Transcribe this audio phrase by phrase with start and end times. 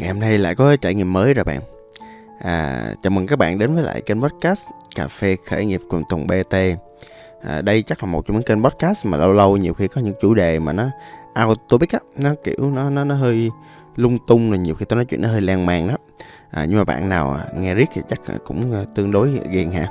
[0.00, 1.60] Ngày hôm nay lại có trải nghiệm mới rồi bạn.
[2.38, 6.02] À, Chào mừng các bạn đến với lại kênh podcast Cà phê khởi nghiệp cùng
[6.08, 6.54] Tùng BT
[7.42, 10.00] à, Đây chắc là một trong những kênh podcast mà lâu lâu nhiều khi có
[10.00, 10.90] những chủ đề mà nó
[11.46, 13.50] out topic á Nó kiểu nó nó nó hơi
[13.96, 15.96] lung tung là nhiều khi tôi nói chuyện nó hơi lan man đó
[16.50, 19.70] à, Nhưng mà bạn nào à, nghe riết thì chắc cũng à, tương đối ghiền
[19.70, 19.88] hả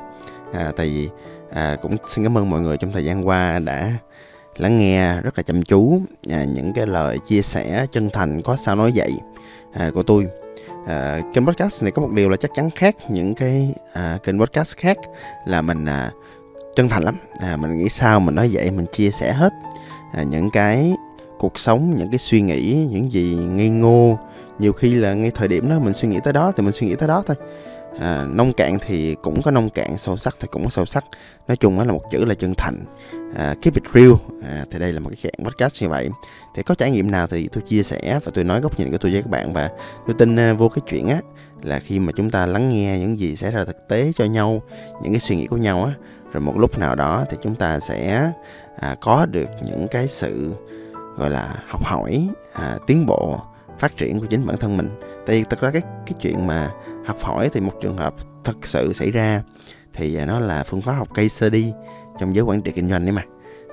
[0.54, 1.10] à, Tại vì
[1.52, 3.92] à, cũng xin cảm ơn mọi người trong thời gian qua đã
[4.58, 8.56] lắng nghe rất là chăm chú à, những cái lời chia sẻ chân thành có
[8.56, 9.12] sao nói vậy
[9.74, 10.28] à, của tôi.
[10.88, 14.40] À, kênh podcast này có một điều là chắc chắn khác những cái à, kênh
[14.40, 14.98] podcast khác
[15.46, 16.12] là mình à,
[16.76, 17.16] chân thành lắm.
[17.42, 19.54] À, mình nghĩ sao mình nói vậy mình chia sẻ hết.
[20.14, 20.94] À, những cái
[21.40, 24.18] cuộc sống những cái suy nghĩ những gì ngây ngô
[24.60, 26.88] nhiều khi là ngay thời điểm đó mình suy nghĩ tới đó thì mình suy
[26.88, 27.36] nghĩ tới đó thôi.
[28.00, 31.06] À, nông cạn thì cũng có nông cạn sâu sắc thì cũng có sâu sắc.
[31.48, 32.86] Nói chung đó là một chữ là chân thành
[33.36, 34.12] à, keep it real.
[34.44, 36.10] À, thì đây là một cái dạng podcast như vậy.
[36.56, 38.98] Thì có trải nghiệm nào thì tôi chia sẻ và tôi nói góc nhìn của
[38.98, 39.54] tôi với các bạn.
[39.54, 39.70] Và
[40.08, 41.22] tôi tin uh, vô cái chuyện á
[41.64, 44.62] là khi mà chúng ta lắng nghe những gì xảy ra thực tế cho nhau
[45.02, 45.94] những cái suy nghĩ của nhau á
[46.32, 48.32] rồi một lúc nào đó thì chúng ta sẽ
[48.80, 50.54] à, có được những cái sự
[51.18, 53.40] gọi là học hỏi à, tiến bộ
[53.80, 54.90] phát triển của chính bản thân mình.
[55.26, 56.70] Tại vì thật ra cái cái chuyện mà
[57.06, 59.44] học hỏi thì một trường hợp thật sự xảy ra
[59.94, 61.72] thì à, nó là phương pháp học case study
[62.20, 63.24] trong giới quản trị kinh doanh đấy mà.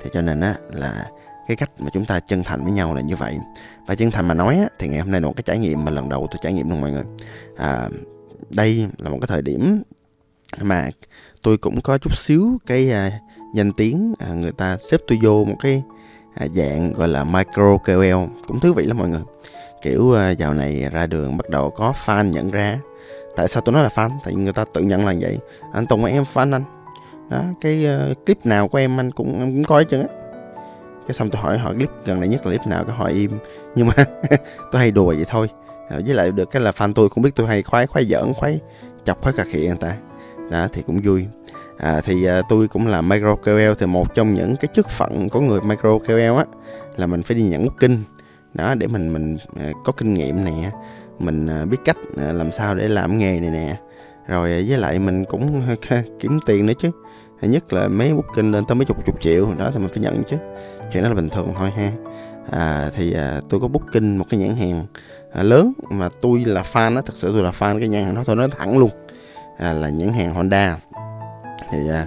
[0.02, 1.11] Thì cho nên á là
[1.48, 3.38] cái cách mà chúng ta chân thành với nhau là như vậy.
[3.86, 5.84] Và chân thành mà nói á, thì ngày hôm nay là một cái trải nghiệm
[5.84, 7.05] mà lần đầu tôi trải nghiệm luôn mọi người.
[7.56, 7.88] À,
[8.50, 9.83] đây là một cái thời điểm
[10.61, 10.88] mà
[11.42, 13.20] tôi cũng có chút xíu cái à,
[13.55, 15.83] danh tiếng à, người ta xếp tôi vô một cái
[16.34, 19.22] à, dạng gọi là micro KOL cũng thú vị lắm mọi người.
[19.83, 22.78] Kiểu à, dạo này ra đường bắt đầu có fan nhận ra.
[23.36, 24.10] Tại sao tôi nói là fan?
[24.25, 25.38] Tại vì người ta tự nhận là vậy.
[25.72, 26.64] Anh tùng em fan anh
[27.30, 30.06] đó cái uh, clip nào của em anh cũng em cũng coi chứ á.
[31.06, 33.30] Cái xong tôi hỏi họ clip gần đây nhất là clip nào cái hỏi im.
[33.74, 33.94] Nhưng mà
[34.72, 35.48] tôi hay đùa vậy thôi.
[35.88, 38.32] À, với lại được cái là fan tôi cũng biết tôi hay khoái khoái giỡn
[38.34, 38.60] khoái
[39.04, 39.97] chọc khoái cà khịa người ta.
[40.50, 41.27] Đó thì cũng vui.
[41.78, 45.28] À, thì uh, tôi cũng là micro KOL thì một trong những cái chức phận
[45.28, 46.44] của người micro KOL á
[46.97, 47.97] là mình phải đi nhận booking
[48.54, 50.70] đó để mình mình uh, có kinh nghiệm nè.
[51.19, 53.76] Mình uh, biết cách uh, làm sao để làm nghề này nè
[54.28, 55.62] rồi à, với lại mình cũng
[56.20, 56.91] kiếm tiền nữa chứ.
[57.42, 60.25] Nhất là mấy booking lên tới mấy chục chục triệu đó thì mình phải nhận
[60.25, 60.37] chứ.
[60.92, 61.92] Chuyện đó là bình thường thôi ha.
[62.50, 64.86] À, thì à, tôi có booking một cái nhãn hàng
[65.32, 68.15] à, lớn mà tôi là fan đó thật sự tôi là fan cái nhãn hàng
[68.15, 68.91] đó thôi nói thẳng luôn.
[69.59, 70.78] À, là nhãn hàng Honda.
[71.70, 72.06] Thì à,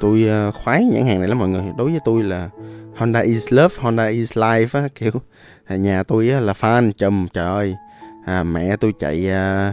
[0.00, 1.62] tôi à, khoái nhãn hàng này lắm mọi người.
[1.78, 2.48] Đối với tôi là
[2.96, 5.12] Honda is love Honda is life á kiểu.
[5.64, 7.74] À, nhà tôi á, là fan chùm trời ơi.
[8.26, 9.72] À, mẹ tôi chạy à,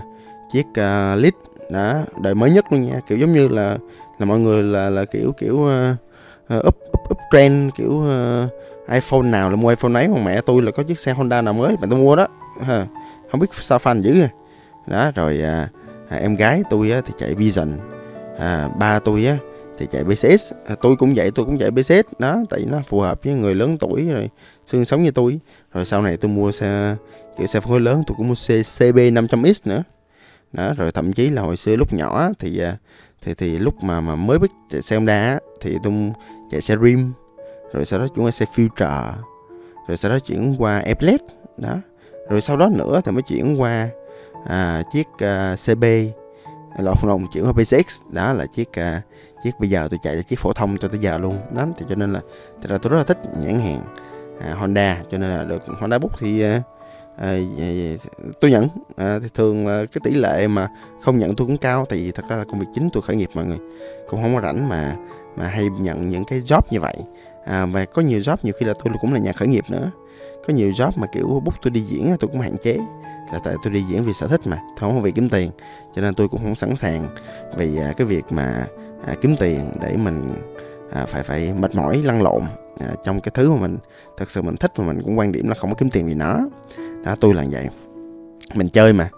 [0.51, 1.33] chiếc à, lit
[1.71, 2.99] đó đời mới nhất luôn nha.
[3.07, 3.77] Kiểu giống như là
[4.19, 8.51] là mọi người là là kiểu kiểu uh, up, up up trend kiểu uh,
[8.91, 11.53] iPhone nào là mua iPhone ấy mà mẹ tôi là có chiếc xe Honda nào
[11.53, 12.27] mới mà tôi mua đó.
[12.61, 12.85] Ha.
[13.31, 14.29] không biết sao fan dữ à
[14.87, 15.69] đó rồi à,
[16.09, 17.73] à, em gái tôi á, thì chạy Vision.
[18.39, 19.37] À, ba tôi á
[19.77, 22.99] thì chạy BCS à, tôi cũng vậy tôi cũng chạy BCS đó tại nó phù
[22.99, 24.29] hợp với người lớn tuổi rồi
[24.65, 25.39] xương sống như tôi.
[25.73, 26.95] Rồi sau này tôi mua xe
[27.37, 29.83] kiểu xe phân khối lớn tôi cũng mua xe CB 500X nữa
[30.53, 32.77] đó rồi thậm chí là hồi xưa lúc nhỏ thì à,
[33.21, 35.93] thì thì lúc mà mà mới biết chạy xe Honda thì tôi
[36.49, 37.13] chạy xe Rim
[37.73, 39.13] rồi sau đó chuyển qua xe Future
[39.87, 41.25] rồi sau đó chuyển qua Airblade
[41.57, 41.77] đó.
[42.29, 43.89] Rồi sau đó nữa thì mới chuyển qua
[44.45, 45.83] à, chiếc uh, à, CB
[46.77, 49.03] à, lộn lộn chuyển qua PCX đó là chiếc uh,
[49.43, 51.39] chiếc bây giờ tôi chạy là chiếc phổ thông cho tới giờ luôn.
[51.55, 52.21] Đó thì cho nên là
[52.61, 53.81] thật ra tôi rất là thích nhãn hàng
[54.37, 56.63] uh, Honda cho nên là được Honda Book thì uh,
[57.17, 57.39] à,
[58.41, 58.67] tôi nhận.
[58.95, 60.67] À, thì thường là cái tỷ lệ mà
[61.01, 63.29] không nhận tôi cũng cao vì thật ra là công việc chính tôi khởi nghiệp
[63.33, 63.57] mọi người.
[64.09, 64.95] Cũng không có rảnh mà
[65.35, 66.95] mà hay nhận những cái job như vậy.
[67.45, 69.91] À, và có nhiều job nhiều khi là tôi cũng là nhà khởi nghiệp nữa.
[70.47, 72.77] Có nhiều job mà kiểu bút tôi đi diễn tôi cũng hạn chế.
[73.33, 75.51] Là tại tôi đi diễn vì sở thích mà không có vì kiếm tiền.
[75.95, 77.07] Cho nên tôi cũng không sẵn sàng
[77.57, 78.67] vì à, cái việc mà
[79.05, 80.33] à, kiếm tiền để mình
[80.91, 82.41] à, phải phải mệt mỏi lăn lộn
[82.79, 83.77] à, trong cái thứ mà mình
[84.17, 86.13] thật sự mình thích và mình cũng quan điểm là không có kiếm tiền vì
[86.13, 86.39] nó
[87.03, 87.67] đó tôi là vậy.
[88.55, 89.09] Mình chơi mà.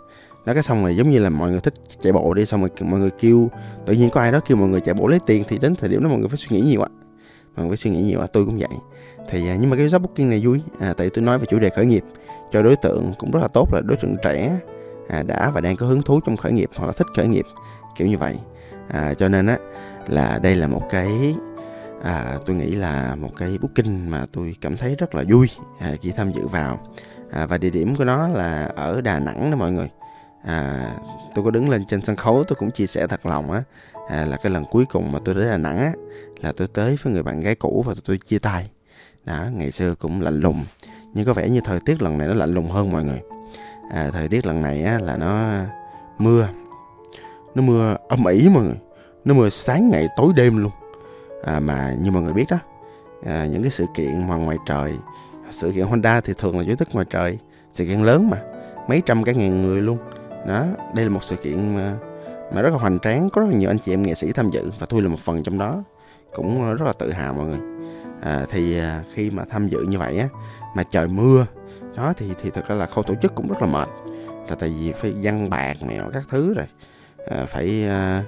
[0.45, 2.69] Đó cái xong rồi giống như là mọi người thích chạy bộ đi xong rồi
[2.81, 3.49] mọi người kêu
[3.85, 5.89] tự nhiên có ai đó kêu mọi người chạy bộ lấy tiền thì đến thời
[5.89, 6.87] điểm đó mọi người phải suy nghĩ nhiều á.
[7.55, 8.77] Mọi người phải suy nghĩ nhiều á tôi cũng vậy.
[9.29, 10.61] Thì à, nhưng mà cái job booking này vui.
[10.79, 12.03] À, tại tôi nói về chủ đề khởi nghiệp
[12.51, 14.59] cho đối tượng cũng rất là tốt là đối tượng trẻ
[15.09, 17.45] à, đã và đang có hứng thú trong khởi nghiệp hoặc là thích khởi nghiệp
[17.97, 18.35] kiểu như vậy.
[18.87, 19.57] À, cho nên á
[20.07, 21.35] là đây là một cái
[22.03, 25.95] à, tôi nghĩ là một cái booking mà tôi cảm thấy rất là vui à,
[26.01, 26.87] khi tham dự vào
[27.33, 29.89] à, và địa điểm của nó là ở Đà Nẵng đó mọi người.
[30.43, 30.91] À,
[31.35, 33.63] tôi có đứng lên trên sân khấu tôi cũng chia sẻ thật lòng á.
[34.09, 35.93] À, là cái lần cuối cùng mà tôi đến Đà Nẵng á
[36.41, 38.69] là tôi tới với người bạn gái cũ và tôi chia tay.
[39.25, 40.65] Đó ngày xưa cũng lạnh lùng
[41.13, 43.21] nhưng có vẻ như thời tiết lần này nó lạnh lùng hơn mọi người.
[43.91, 45.61] À, thời tiết lần này á, là nó
[46.17, 46.47] mưa.
[47.55, 48.77] Nó mưa âm ỉ mọi người
[49.25, 50.71] nó mưa sáng ngày tối đêm luôn.
[51.43, 52.57] À, mà như mọi người biết đó
[53.25, 54.93] à, những cái sự kiện mà ngoài trời
[55.53, 57.37] sự kiện Honda thì thường là dưới thức ngoài trời
[57.71, 58.41] sự kiện lớn mà
[58.87, 59.97] mấy trăm cả ngàn người luôn.
[60.47, 60.65] Đó
[60.95, 61.97] đây là một sự kiện mà,
[62.55, 64.49] mà rất là hoành tráng có rất là nhiều anh chị em nghệ sĩ tham
[64.49, 65.83] dự và tôi là một phần trong đó
[66.33, 67.59] cũng rất là tự hào mọi người.
[68.21, 70.27] À, thì à, khi mà tham dự như vậy á
[70.75, 71.45] mà trời mưa
[71.95, 73.89] đó thì thì thật ra là khâu tổ chức cũng rất là mệt
[74.49, 76.65] là tại vì phải văn bạc này các thứ rồi
[77.29, 78.23] à, phải à,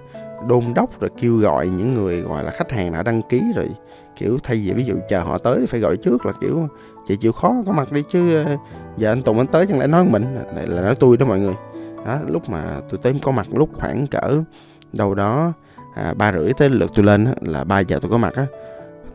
[0.47, 3.69] đôn đốc rồi kêu gọi những người gọi là khách hàng đã đăng ký rồi
[4.15, 6.67] kiểu thay vì ví dụ chờ họ tới thì phải gọi trước là kiểu
[7.07, 8.57] chị chịu khó có mặt đi chứ ờ,
[8.97, 10.25] giờ anh Tùng anh tới chẳng lẽ nói mình?
[10.55, 11.53] Này là nói tôi đó mọi người.
[12.05, 14.41] Đó lúc mà tôi tới có mặt lúc khoảng cỡ
[14.93, 15.53] đâu đó
[15.95, 18.45] à, ba rưỡi tới lượt tôi lên là ba giờ tôi có mặt á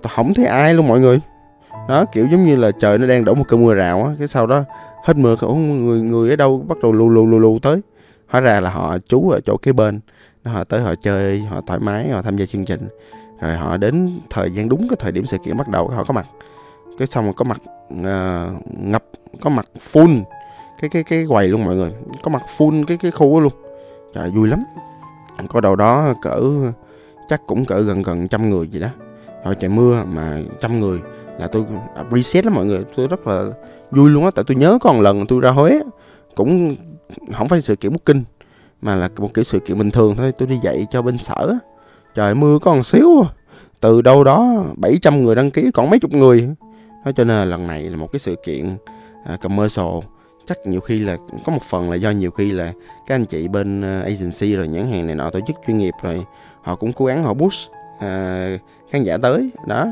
[0.02, 1.20] tôi không thấy ai luôn mọi người.
[1.88, 4.28] Đó kiểu giống như là trời nó đang đổ một cơn mưa rào á cái
[4.28, 4.64] sau đó
[5.04, 6.64] hết mưa có người người ở đâu?
[6.68, 7.80] Bắt đầu lù lù lù lù tới.
[8.28, 10.00] Hóa ra là họ trú ở chỗ kế bên
[10.44, 12.88] họ tới họ chơi họ thoải mái họ tham gia chương trình
[13.40, 16.14] rồi họ đến thời gian đúng cái thời điểm sự kiện bắt đầu họ có
[16.14, 16.26] mặt.
[16.98, 17.60] Cái xong rồi có mặt
[17.94, 19.04] uh, ngập
[19.40, 20.22] có mặt full
[20.80, 21.92] cái cái cái quầy luôn mọi người.
[22.22, 23.52] Có mặt full cái cái khu đó luôn.
[24.14, 24.64] Trời vui lắm.
[25.48, 26.40] Có đầu đó cỡ
[27.28, 28.88] chắc cũng cỡ gần gần trăm người gì đó.
[29.44, 31.00] Rồi trời mưa mà trăm người
[31.38, 31.64] là tôi
[31.94, 32.84] à, reset lắm mọi người.
[32.96, 33.44] Tôi rất là
[33.90, 35.80] vui luôn á tại tôi nhớ còn lần tôi ra huế
[36.34, 36.76] cũng
[37.34, 38.22] không phải sự kiện booking
[38.82, 40.32] mà là một kiểu sự kiện bình thường thôi.
[40.32, 41.54] Tôi đi dạy cho bên sở
[42.14, 43.28] trời mưa có một xíu à.
[43.80, 46.48] từ đâu đó 700 người đăng ký còn mấy chục người.
[47.04, 48.76] Đó cho nên là lần này là một cái sự kiện
[49.24, 49.86] à, commercial.
[50.46, 52.72] Chắc nhiều khi là có một phần là do nhiều khi là
[53.06, 55.94] các anh chị bên à, agency rồi nhãn hàng này nọ tổ chức chuyên nghiệp
[56.02, 56.24] rồi
[56.62, 57.70] họ cũng cố gắng họ push
[58.00, 58.58] à,
[58.90, 59.50] khán giả tới.
[59.66, 59.86] Đó.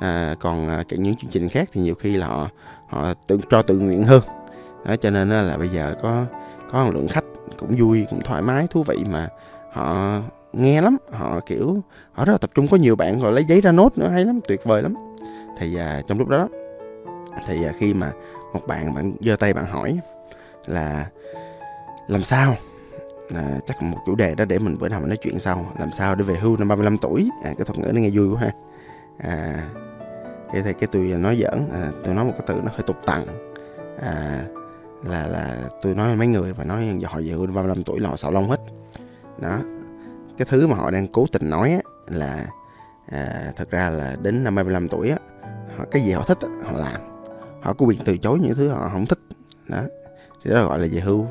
[0.00, 2.48] À, còn à, những chương trình khác thì nhiều khi là họ
[2.88, 4.22] họ tự cho tự nguyện hơn.
[4.84, 6.26] Đó cho nên là bây giờ có
[6.70, 7.24] có một lượng khách
[7.58, 9.28] cũng vui cũng thoải mái thú vị mà
[9.72, 10.20] họ
[10.52, 10.96] nghe lắm.
[11.10, 11.82] Họ kiểu
[12.12, 12.68] họ rất là tập trung.
[12.68, 14.94] Có nhiều bạn rồi lấy giấy ra nốt nữa hay lắm tuyệt vời lắm.
[15.58, 16.48] Thì à, trong lúc đó
[17.46, 18.12] thì à, khi mà
[18.52, 19.98] một bạn bạn giơ tay bạn hỏi
[20.66, 21.06] là
[22.08, 22.56] làm sao?
[23.34, 25.72] À, chắc một chủ đề đó để mình bữa nào mình nói chuyện sau.
[25.78, 27.30] Làm sao để về hưu năm 35 tuổi?
[27.44, 28.52] À, cái thuật ngữ nó nghe vui quá ha.
[29.18, 29.68] À,
[30.52, 32.96] cái thì cái tôi nói giỡn à, tôi nói một cái từ nó hơi tục
[33.06, 33.24] tặng
[34.02, 34.44] à,
[35.04, 38.16] là là tôi nói mấy người và nói họ về hưu 35 tuổi là họ
[38.16, 38.60] xạo lông hết.
[39.38, 39.58] Đó
[40.40, 42.46] cái thứ mà họ đang cố tình nói á, là
[43.10, 45.16] à, thật ra là đến năm 35 tuổi á,
[45.76, 47.00] họ, cái gì họ thích á, họ làm.
[47.62, 49.18] Họ có quyền từ chối những thứ họ không thích.
[49.68, 49.82] Đó.
[50.44, 51.26] Thì đó gọi là về hưu.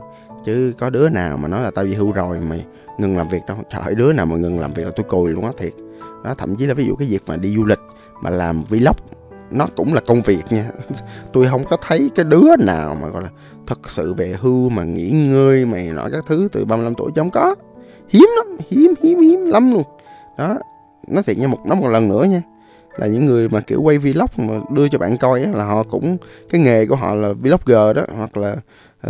[0.46, 2.66] Chứ có đứa nào mà nói là tao về hưu rồi mày
[2.98, 3.58] ngừng làm việc đâu.
[3.70, 5.74] Trời đứa nào mà ngừng làm việc là tôi cùi luôn á thiệt.
[6.24, 7.80] Đó thậm chí là ví dụ cái việc mà đi du lịch
[8.22, 8.96] mà làm vlog
[9.52, 10.72] nó cũng là công việc nha.
[11.34, 13.30] Tôi không có thấy cái đứa nào mà gọi là
[13.68, 17.22] thật sự về hưu mà nghỉ ngơi mày nói các thứ từ 35 tuổi chứ
[17.22, 17.56] không có
[18.10, 19.84] hiếm lắm hiếm hiếm hiếm lắm luôn.
[20.38, 20.58] Đó
[21.08, 22.42] nói thiệt nha một nói một lần nữa nha
[22.98, 25.84] là những người mà kiểu quay vlog mà đưa cho bạn coi á, là họ
[25.84, 26.18] cũng
[26.50, 28.56] cái nghề của họ là vlogger đó hoặc là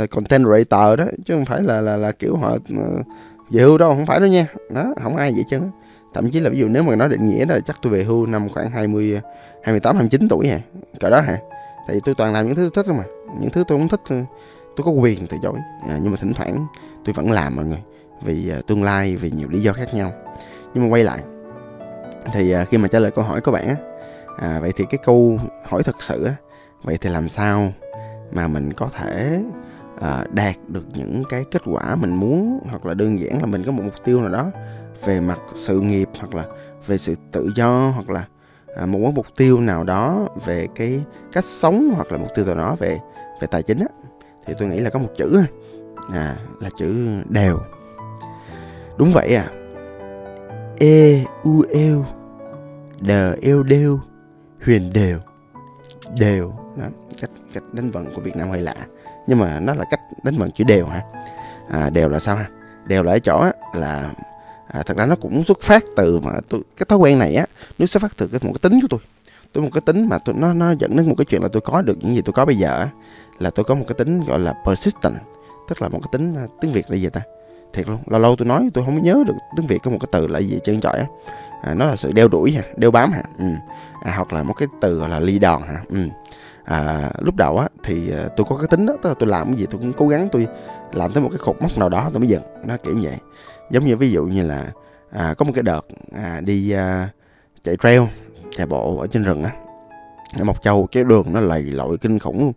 [0.04, 3.06] uh, content creator đó chứ không phải là là là kiểu họ uh,
[3.50, 4.48] về hưu đâu không phải đâu nha.
[4.70, 5.60] Đó không ai vậy chứ
[6.14, 8.26] thậm chí là ví dụ nếu mà nói định nghĩa là chắc tôi về hưu
[8.26, 9.22] năm khoảng 20
[9.64, 10.60] 28 29 tuổi hả
[11.00, 11.38] cỡ đó hả.
[11.88, 13.04] Tại vì tôi toàn làm những thứ tôi thích không mà
[13.42, 14.02] những thứ tôi không thích
[14.76, 15.56] tôi có quyền từ chối.
[15.90, 16.68] À, nhưng mà thỉnh thoảng
[17.06, 17.80] tôi vẫn làm mọi người
[18.22, 20.14] vì à, tương lai vì nhiều lý do khác nhau.
[20.74, 21.24] Nhưng mà quay lại
[22.34, 23.76] thì à, khi mà trả lời câu hỏi của bạn á
[24.38, 26.34] à, vậy thì cái câu hỏi thật sự á
[26.84, 27.74] vậy thì làm sao
[28.32, 29.42] mà mình có thể
[30.02, 33.64] à, đạt được những cái kết quả mình muốn hoặc là đơn giản là mình
[33.66, 34.52] có một mục tiêu nào đó
[35.06, 36.46] về mặt sự nghiệp hoặc là
[36.88, 38.26] về sự tự do hoặc là
[38.76, 42.56] à, một mục tiêu nào đó về cái cách sống hoặc là mục tiêu nào
[42.56, 43.00] đó về
[43.42, 43.88] về tài chính á
[44.46, 45.42] thì tôi nghĩ là có một chữ
[46.14, 47.60] à là chữ đều
[49.00, 49.52] đúng vậy à.
[50.80, 52.06] E u eo
[53.00, 54.00] đờ eo đeo
[54.66, 56.88] huyền đều e, đều e, đó
[57.22, 58.76] cách cách đánh vần của việt nam hơi lạ
[59.28, 61.02] nhưng mà nó là cách đánh vần chữ đều hả?
[61.70, 62.50] À, đều là sao ha?
[62.86, 64.14] Đều là ở chỗ là
[64.68, 67.46] à, thật ra nó cũng xuất phát từ mà tôi cái thói quen này á
[67.80, 69.00] nó xuất phát từ cái một cái tính của tôi.
[69.54, 71.62] Tôi một cái tính mà tôi nó nó dẫn đến một cái chuyện là tôi
[71.62, 72.88] có được những gì tôi có bây giờ
[73.40, 75.16] là tôi có một cái tính gọi là persistent
[75.70, 77.22] tức là một cái tính à, tiếng việt là gì ta?
[77.74, 80.10] Thiệt luôn lâu lâu tôi nói tôi không nhớ được tiếng việt có một cái
[80.12, 81.06] từ là gì trơn trọi á.
[81.62, 83.46] À, nó là sự đeo đuổi ha đeo bám ha ừ.
[84.04, 86.00] à, hoặc là một cái từ gọi là ly đòn ha ừ.
[86.64, 89.48] à, lúc đầu á thì à, tôi có cái tính đó tức là tôi làm
[89.48, 90.48] cái gì tôi cũng cố gắng tôi
[90.94, 93.18] làm tới một cái cột mốc nào đó tôi mới dừng nó kiểu như vậy.
[93.72, 94.72] Giống như ví dụ như là
[95.12, 95.86] à, có một cái đợt
[96.16, 97.10] à, đi à,
[97.64, 98.02] chạy trail
[98.52, 99.52] chạy bộ ở trên rừng á
[100.38, 102.54] ở mộc châu cái đường nó lầy lội kinh khủng luôn.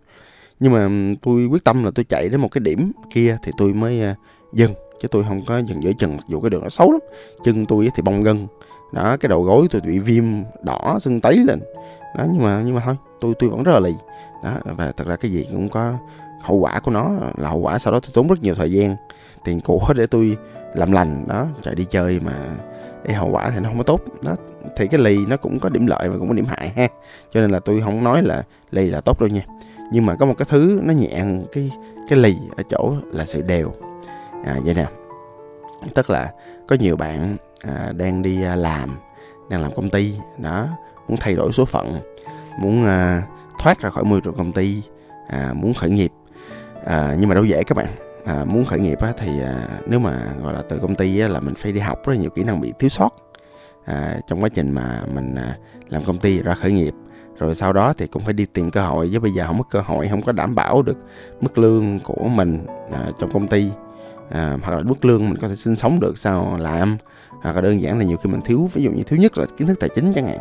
[0.61, 3.73] Nhưng mà tôi quyết tâm là tôi chạy đến một cái điểm kia thì tôi
[3.73, 4.15] mới à,
[4.53, 7.01] dừng chứ tôi không có dừng giữa chừng, mặc dù cái đường nó xấu lắm.
[7.45, 8.47] Chân tôi thì bong gân.
[8.93, 10.25] Đó cái đầu gối tôi bị viêm
[10.63, 11.61] đỏ sưng tấy lên.
[12.17, 13.95] Đó, nhưng mà nhưng mà thôi, tôi tôi vẫn rất là lì.
[14.45, 15.95] Đó, và thật ra cái gì cũng có
[16.43, 18.97] hậu quả của nó, là hậu quả sau đó tôi tốn rất nhiều thời gian,
[19.45, 20.37] tiền của để tôi
[20.75, 21.25] làm lành.
[21.29, 22.35] Đó, chạy đi chơi mà,
[23.05, 24.01] cái hậu quả thì nó không có tốt.
[24.23, 24.33] Đó,
[24.77, 26.89] thì cái lì nó cũng có điểm lợi và cũng có điểm hại ha.
[27.31, 29.43] Cho nên là tôi không nói là lì là tốt đâu nha.
[29.93, 31.71] Nhưng mà có một cái thứ nó nhẹ cái
[32.09, 33.73] cái lì ở chỗ là sự đều
[34.45, 34.87] à, vậy nè.
[35.95, 36.33] Tức là
[36.69, 38.99] có nhiều bạn à, đang đi à, làm
[39.51, 40.67] đang làm công ty đó
[41.09, 42.01] muốn thay đổi số phận
[42.59, 43.23] muốn à,
[43.59, 44.83] thoát ra khỏi môi trường công ty
[45.29, 46.13] à, muốn khởi nghiệp.
[46.85, 47.87] À, nhưng mà đâu dễ các bạn.
[48.25, 51.29] À, muốn khởi nghiệp á, thì à, nếu mà gọi là từ công ty á,
[51.29, 53.11] là mình phải đi học rất nhiều kỹ năng bị thiếu sót.
[53.85, 55.57] À, trong quá trình mà mình à,
[55.89, 56.95] làm công ty ra khởi nghiệp
[57.39, 59.65] rồi sau đó thì cũng phải đi tìm cơ hội với bây giờ không có
[59.71, 60.97] cơ hội không có đảm bảo được
[61.41, 63.71] mức lương của mình à, trong công ty
[64.33, 66.97] à, hoặc là mức lương mình có thể sinh sống được sao làm.
[67.43, 69.47] Hoặc là đơn giản là nhiều khi mình thiếu ví dụ như thiếu nhất là
[69.59, 70.39] kiến thức tài chính chẳng hạn.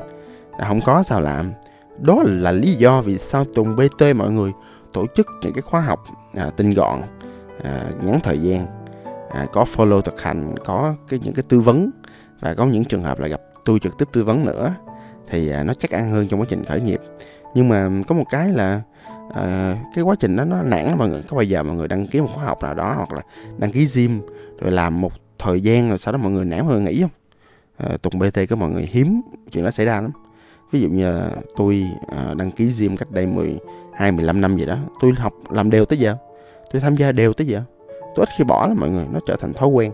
[0.60, 1.52] Là không có sao làm.
[2.00, 4.52] Đó là lý do vì sao Tùng BT mọi người
[4.94, 6.04] tổ chức những cái khóa học
[6.36, 7.02] à, tinh gọn
[7.64, 8.66] à, ngắn thời gian.
[9.32, 11.90] À, có follow thực hành có cái những cái tư vấn.
[12.40, 14.74] Và có những trường hợp là gặp tôi trực tiếp tư vấn nữa.
[15.28, 17.00] Thì à, nó chắc ăn hơn trong quá trình khởi nghiệp.
[17.56, 18.82] Nhưng mà có một cái là
[19.32, 21.22] uh, cái quá trình đó nó nản mọi người.
[21.28, 23.22] Có bao giờ mọi người đăng ký một khóa học nào đó hoặc là
[23.58, 24.22] đăng ký gym
[24.60, 27.12] rồi làm một thời gian rồi sau đó mọi người nản hơn nghĩ không?
[27.94, 29.22] Uh, tùng bt có mọi người hiếm
[29.52, 30.12] chuyện đó xảy ra lắm.
[30.72, 34.66] Ví dụ như là tôi uh, đăng ký gym cách đây 12 15 năm gì
[34.66, 34.78] đó.
[35.02, 36.16] Tôi học làm đều tới giờ.
[36.72, 37.62] Tôi tham gia đều tới giờ.
[38.16, 39.92] Tôi ít khi bỏ lắm mọi người nó trở thành thói quen.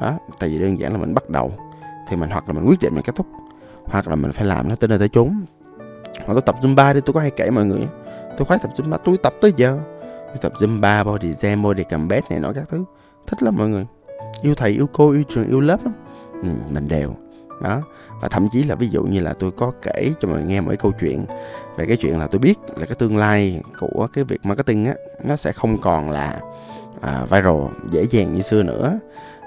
[0.00, 1.52] Đó tại vì đơn giản là mình bắt đầu
[2.08, 3.26] thì mình hoặc là mình quyết định mình kết thúc
[3.84, 5.44] hoặc là mình phải làm nó tới nơi tới chốn.
[6.24, 7.86] Hoặc tôi tập zumba đi tôi có hay kể mọi người
[8.36, 9.78] tôi khoái tập zumba tôi tập tới giờ.
[10.26, 12.84] Tôi tập zumba body jam body combat này nọ các thứ.
[13.26, 13.86] Thích lắm mọi người.
[14.42, 15.94] Yêu thầy yêu cô yêu trường yêu lớp lắm.
[16.42, 17.14] Ừ, mình đều.
[17.62, 17.82] Đó.
[18.20, 20.60] Và thậm chí là ví dụ như là tôi có kể cho mọi người nghe
[20.60, 21.26] mấy câu chuyện
[21.76, 24.94] về cái chuyện là tôi biết là cái tương lai của cái việc marketing á
[25.24, 26.40] nó sẽ không còn là
[27.00, 27.56] à, viral
[27.90, 28.98] dễ dàng như xưa nữa.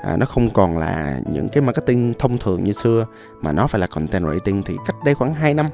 [0.04, 3.06] À, nó không còn là những cái marketing thông thường như xưa
[3.42, 5.70] mà nó phải là content writing thì cách đây khoảng 2 năm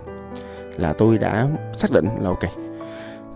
[0.77, 2.70] là tôi đã xác định là ok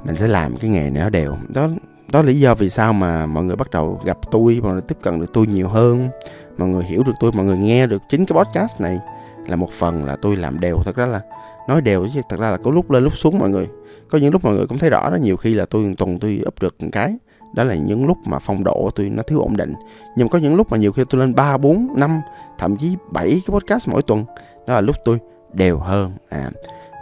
[0.06, 1.38] mình sẽ làm cái nghề này nó đều.
[1.56, 1.68] Đó
[2.12, 4.82] đó là lý do vì sao mà mọi người bắt đầu gặp tôi mọi người
[4.82, 6.10] tiếp cận được tôi nhiều hơn.
[6.58, 9.00] Mọi người hiểu được tôi mọi người nghe được chính cái podcast này
[9.48, 10.82] là một phần là tôi làm đều.
[10.86, 11.22] Thật ra là
[11.68, 13.68] nói đều chứ thật ra là có lúc lên lúc xuống mọi người.
[14.10, 16.42] Có những lúc mọi người cũng thấy rõ đó nhiều khi là tôi tuần tôi
[16.48, 17.16] up được một cái.
[17.56, 19.74] Đó là những lúc mà phong độ tôi nó thiếu ổn định.
[20.16, 22.22] Nhưng có những lúc mà nhiều khi tôi lên 3, 4, 5
[22.58, 24.26] thậm chí 7 cái podcast mỗi tuần.
[24.68, 25.20] Đó là lúc tôi
[25.54, 26.12] đều hơn.
[26.30, 26.52] À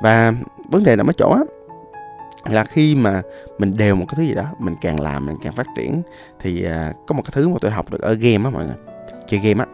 [0.04, 0.34] và
[0.72, 1.42] vấn đề là mấy chỗ á
[2.46, 3.22] là khi mà
[3.58, 6.02] mình đều một cái thứ gì đó mình càng làm mình càng phát triển
[6.40, 8.76] thì uh, có một cái thứ mà tôi học được ở game á mọi người
[9.28, 9.72] chơi game á.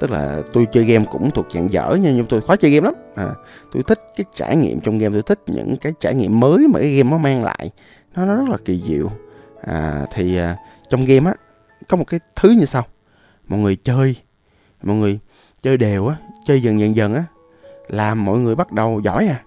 [0.00, 2.84] Tức là tôi chơi game cũng thuộc dạng dở nha nhưng tôi khó chơi game
[2.84, 2.94] lắm.
[3.16, 3.30] À,
[3.72, 6.80] tôi thích cái trải nghiệm trong game tôi thích những cái trải nghiệm mới mà
[6.80, 7.70] cái game nó mang lại
[8.14, 9.10] nó nó rất là kỳ diệu.
[9.62, 11.36] À, thì uh, trong game á
[11.88, 12.84] có một cái thứ như sau
[13.48, 14.16] mọi người chơi
[14.82, 15.18] mọi người
[15.62, 16.16] chơi đều á
[16.46, 17.24] chơi dần dần dần á
[17.88, 19.42] làm mọi người bắt đầu giỏi à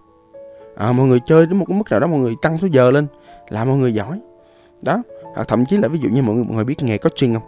[0.77, 2.91] à, mọi người chơi đến một cái mức nào đó mọi người tăng số giờ
[2.91, 3.07] lên
[3.49, 4.19] là mọi người giỏi.
[4.81, 5.03] Đó
[5.35, 7.43] hoặc thậm chí là ví dụ như mọi người mọi người biết nghề coaching không?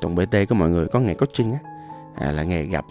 [0.00, 1.58] Tuần bt của mọi người có nghề coaching á.
[2.14, 2.84] À, là nghề gặp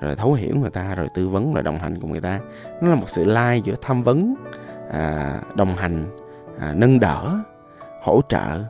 [0.00, 2.40] rồi thấu hiểu người ta rồi tư vấn rồi đồng hành cùng người ta.
[2.82, 4.34] Nó là một sự lai giữa tham vấn
[4.92, 6.04] à, đồng hành
[6.60, 7.38] à, nâng đỡ
[8.02, 8.64] hỗ trợ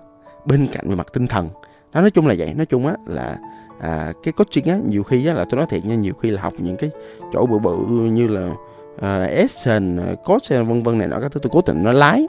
[0.44, 1.48] bên cạnh về mặt tinh thần.
[1.92, 2.54] Đó nói chung là vậy.
[2.54, 3.38] Nói chung á là
[3.80, 6.42] à, cái coaching á nhiều khi á là tôi nói thiệt nha nhiều khi là
[6.42, 6.90] học những cái
[7.32, 8.50] chỗ bự bự như là
[8.98, 11.40] uh, Essen, ờ, coach vân vân này nọ các thứ.
[11.40, 12.26] Tôi cố tình nó lái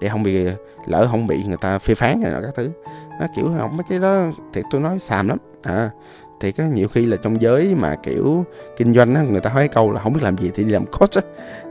[0.00, 0.52] để không bị ờ,
[0.86, 2.70] lỡ không bị người ta phê phán này nọ các thứ.
[3.20, 5.38] Nó kiểu không mấy cái đó thiệt tôi nói xàm lắm.
[5.62, 5.90] À
[6.40, 8.44] thì có nhiều khi là trong giới mà kiểu
[8.76, 10.86] kinh doanh á người ta hỏi câu là không biết làm gì thì đi làm
[10.86, 11.22] coach á.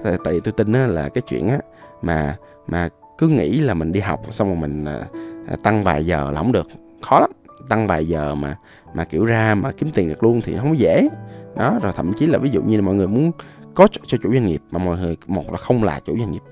[0.03, 1.59] Tại vì tôi tin á là cái chuyện á
[2.01, 2.37] mà
[2.67, 6.37] mà cứ nghĩ là mình đi học xong rồi mình à, tăng vài giờ là
[6.41, 6.67] không được.
[7.01, 7.31] Khó lắm.
[7.69, 8.57] Tăng vài giờ mà
[8.93, 11.07] mà kiểu ra mà kiếm tiền được luôn thì không dễ.
[11.55, 13.31] Đó rồi thậm chí là ví dụ như là mọi người muốn
[13.77, 16.43] coach cho chủ doanh nghiệp mà mọi người một là không là chủ doanh nghiệp.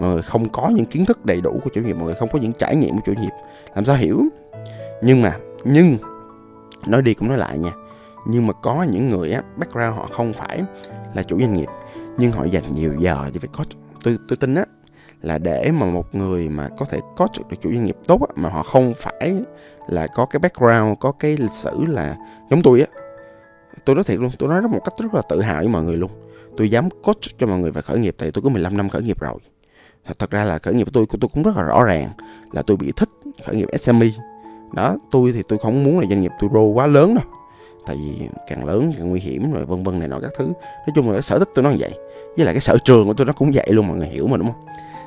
[0.00, 2.14] Mọi người không có những kiến thức đầy đủ của chủ doanh nghiệp mọi người
[2.14, 3.34] không có những trải nghiệm của chủ doanh nghiệp.
[3.74, 4.22] Làm sao hiểu?
[5.02, 5.96] Nhưng mà nhưng
[6.86, 7.72] nói đi cũng nói lại nha.
[8.26, 10.62] Nhưng mà có những người á background họ không phải
[11.14, 11.68] là chủ doanh nghiệp
[12.18, 13.68] nhưng họ dành nhiều giờ cho việc coach
[14.04, 14.64] tôi tôi tin á.
[15.22, 18.26] Là để mà một người mà có thể có được chủ doanh nghiệp tốt á,
[18.36, 19.34] mà họ không phải
[19.88, 22.16] là có cái background có cái lịch sử là
[22.50, 22.86] giống tôi á.
[23.84, 25.82] Tôi nói thiệt luôn tôi nói rất một cách rất là tự hào với mọi
[25.82, 26.10] người luôn
[26.56, 29.02] tôi dám coach cho mọi người về khởi nghiệp tại tôi có 15 năm khởi
[29.02, 29.38] nghiệp rồi.
[30.18, 32.08] Thật ra là khởi nghiệp của tôi của tôi cũng rất là rõ ràng
[32.52, 33.08] là tôi bị thích
[33.44, 34.06] khởi nghiệp SME
[34.74, 37.24] đó tôi thì tôi không muốn là doanh nghiệp tôi grow quá lớn đâu.
[37.86, 40.44] Tại vì càng lớn càng nguy hiểm rồi vân vân này nọ các thứ.
[40.46, 41.92] Nói chung là cái sở thích tôi nó như vậy.
[42.36, 44.36] Với lại cái sở trường của tôi nó cũng vậy luôn mọi người hiểu mà
[44.36, 44.66] đúng không?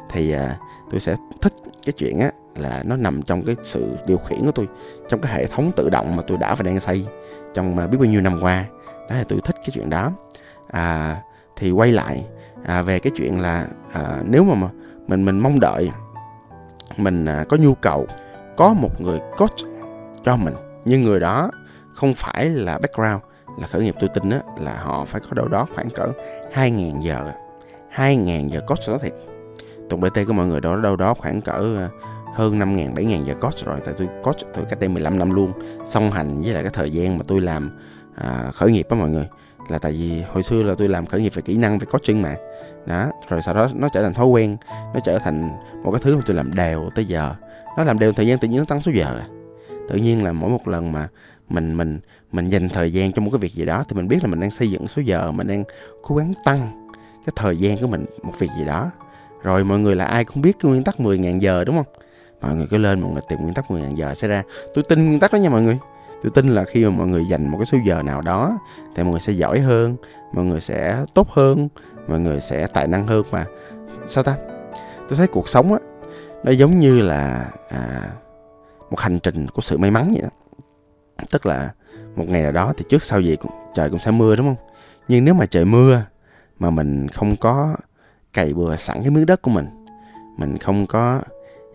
[0.10, 1.54] Thì à, tôi sẽ thích
[1.86, 4.68] cái chuyện á là nó nằm trong cái sự điều khiển của tôi
[5.10, 7.06] trong cái hệ thống tự động mà tôi đã và đang xây
[7.54, 8.66] trong mà biết bao nhiêu năm qua.
[9.10, 10.12] Đó là tôi thích cái chuyện đó.
[10.68, 11.22] À,
[11.58, 12.26] thì quay lại
[12.66, 14.70] à, về cái chuyện là à, nếu mà
[15.08, 15.92] mình mình mong đợi
[16.98, 18.08] mình à, có nhu cầu
[18.58, 19.58] có một người coach
[20.24, 20.54] cho mình
[20.86, 21.52] nhưng người đó
[21.94, 23.22] không phải là background
[23.58, 26.12] là khởi nghiệp tôi tin á là họ phải có đâu đó khoảng cỡ
[26.54, 27.32] 2.000 giờ
[27.96, 29.14] 2.000 giờ coach đó thiệt.
[29.90, 31.90] Tùng BT của mọi người đó đâu đó khoảng cỡ à,
[32.36, 35.52] hơn 5.000 7.000 giờ coach rồi tại tôi coach từ cách đây 15 năm luôn.
[35.86, 37.80] Song hành với lại cái thời gian mà tôi làm
[38.16, 39.28] à, khởi nghiệp đó mọi người
[39.68, 42.22] là tại vì hồi xưa là tôi làm khởi nghiệp về kỹ năng về coaching
[42.22, 42.36] mà.
[42.86, 44.58] Đó, rồi sau đó nó trở thành thói quen,
[44.94, 45.50] nó trở thành
[45.84, 47.36] một cái thứ mà tôi làm đều tới giờ.
[47.78, 49.28] Nó làm đều thời gian tự nhiên nó tăng số giờ à.
[49.90, 51.08] tự nhiên là mỗi một lần mà
[51.50, 52.00] mình mình
[52.32, 54.40] mình dành thời gian cho một cái việc gì đó thì mình biết là mình
[54.40, 55.64] đang xây dựng số giờ, mình đang
[56.02, 56.90] cố gắng tăng
[57.26, 58.92] cái thời gian của mình một việc gì đó.
[59.44, 61.86] Rồi mọi người là ai cũng biết cái nguyên tắc 10.000 giờ, đúng không?
[62.42, 64.44] Mọi người cứ lên mọi người tìm nguyên tắc 10.000 giờ, sẽ ra.
[64.74, 65.78] Tôi tin nguyên tắc đó nha mọi người
[66.22, 68.60] tôi tin là khi mà mọi người dành một cái số giờ nào đó
[68.96, 69.96] thì mọi người sẽ giỏi hơn
[70.34, 71.70] mọi người sẽ tốt hơn
[72.08, 73.46] mọi người sẽ tài năng hơn mà.
[74.08, 74.36] Sao ta?
[75.10, 75.80] Tôi thấy cuộc sống á
[76.44, 78.12] nó giống như là à,
[78.90, 80.30] một hành trình của sự may mắn vậy đó.
[81.32, 81.74] Tức là
[82.16, 84.68] một ngày nào đó thì trước sau gì cũng, trời cũng sẽ mưa đúng không?
[85.08, 86.02] Nhưng nếu mà trời mưa
[86.60, 87.76] mà mình không có
[88.34, 89.66] cày bừa sẵn cái miếng đất của mình
[90.38, 91.22] mình không có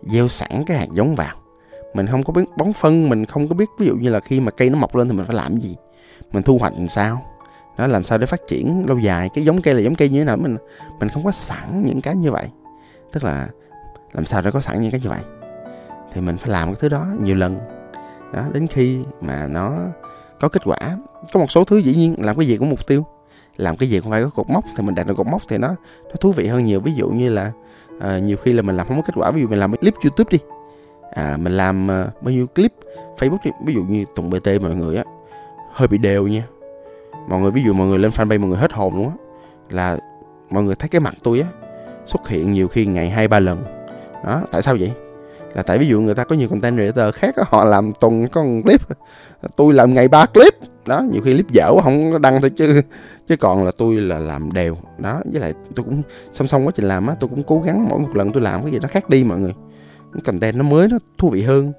[0.02, 1.36] gieo sẵn cái hạt giống vào
[1.94, 4.40] mình không có biết bón phân mình không có biết ví dụ như là khi
[4.40, 5.76] mà cây nó mọc lên thì mình phải làm gì?
[6.32, 7.22] Mình thu hoạch làm sao?
[7.76, 9.30] Nó làm sao để phát triển lâu dài?
[9.34, 10.36] Cái giống cây là giống cây như thế nào?
[10.36, 10.56] Mình
[11.00, 12.48] mình không có sẵn những cái như vậy.
[13.12, 13.48] Tức là
[14.12, 15.20] làm sao để có sẵn những cái như vậy?
[16.12, 17.58] Thì mình phải làm cái thứ đó nhiều lần.
[18.34, 19.72] Đó đến khi mà nó
[20.40, 20.78] có kết quả
[21.32, 23.06] có một số thứ dĩ nhiên làm cái gì cũng mục tiêu.
[23.56, 25.58] Làm cái gì cũng phải có cột mốc thì mình đạt được cột mốc thì
[25.58, 25.68] nó
[26.04, 26.80] nó thú vị hơn nhiều.
[26.80, 27.52] Ví dụ như là
[28.00, 29.94] à, nhiều khi là mình làm không có kết quả ví dụ mình làm clip
[30.02, 30.38] youtube đi
[31.14, 32.72] à, mình làm uh, bao nhiêu clip
[33.18, 35.04] facebook thì, ví dụ như tùng bt mọi người á
[35.72, 36.44] hơi bị đều nha.
[37.28, 39.14] Mọi người ví dụ mọi người lên fanpage mọi người hết hồn luôn á
[39.70, 39.98] là
[40.50, 41.46] mọi người thấy cái mặt tôi á
[42.06, 43.62] xuất hiện nhiều khi ngày hai ba lần.
[44.24, 44.92] Đó tại sao vậy?
[45.54, 48.28] Là tại ví dụ người ta có nhiều content creator khác đó, họ làm tuần
[48.28, 48.80] có một clip
[49.56, 50.54] tôi làm ngày ba clip.
[50.86, 52.82] Đó nhiều khi clip dở không đăng thôi chứ
[53.28, 54.76] chứ còn là tôi là làm đều.
[54.98, 57.88] Đó với lại tôi cũng song song quá trình làm á tôi cũng cố gắng
[57.88, 59.54] mỗi một lần tôi làm cái gì nó khác đi mọi người
[60.20, 61.72] content nó mới nó thú vị hơn.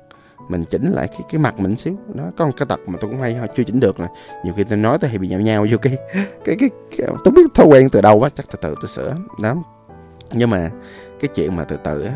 [0.50, 1.96] Mình chỉnh lại cái cái mặt mình xíu.
[2.14, 4.08] Nó có một cái tật mà tôi cũng hay chưa chỉnh được nè.
[4.44, 5.98] Nhiều khi tôi nói tôi hay bị nhào nhau vô cái
[6.46, 9.16] cái cái, cái tôi biết thói quen từ đầu quá chắc từ từ tôi sửa.
[9.42, 9.56] Đó.
[10.32, 10.72] Nhưng mà
[11.20, 12.14] cái chuyện mà từ từ á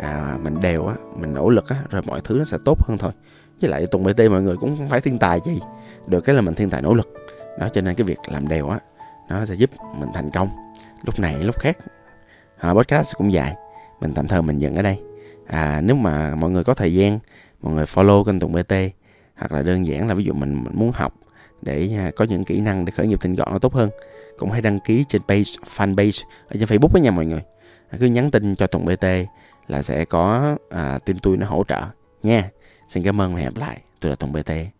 [0.00, 2.98] à, mình đều á mình nỗ lực á rồi mọi thứ nó sẽ tốt hơn
[2.98, 3.12] thôi.
[3.60, 5.60] Với lại tùng bt mọi người cũng không phải thiên tài gì.
[6.06, 7.14] Được cái là mình thiên tài nỗ lực.
[7.58, 8.78] Đó cho nên cái việc làm đều á
[9.28, 10.48] nó sẽ giúp mình thành công.
[11.02, 11.78] Lúc này lúc khác.
[12.58, 13.54] À, podcast cũng dài.
[14.00, 15.07] Mình tạm thời mình dừng ở đây
[15.48, 17.18] à, nếu mà mọi người có thời gian
[17.62, 18.74] mọi người follow kênh Tùng BT
[19.36, 21.14] hoặc là đơn giản là ví dụ mình, mình muốn học
[21.62, 23.90] để à, có những kỹ năng để khởi nghiệp tinh gọn nó tốt hơn
[24.38, 25.42] cũng hãy đăng ký trên page
[25.76, 27.42] fanpage ở trên Facebook đó nha mọi người.
[27.90, 29.06] À, cứ nhắn tin cho Tùng BT
[29.68, 31.80] là sẽ có à, team tôi nó hỗ trợ
[32.22, 32.50] nha.
[32.88, 33.80] Xin cảm ơn và hẹn gặp lại.
[34.00, 34.77] Tôi là Tùng BT